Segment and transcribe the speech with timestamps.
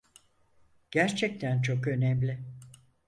[0.91, 2.43] Gerçekten çok önemli.